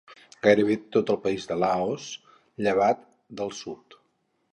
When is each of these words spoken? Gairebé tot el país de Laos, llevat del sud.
Gairebé 0.45 0.77
tot 0.95 1.11
el 1.13 1.19
país 1.25 1.45
de 1.51 1.57
Laos, 1.63 2.07
llevat 2.69 3.05
del 3.43 3.53
sud. 3.59 3.99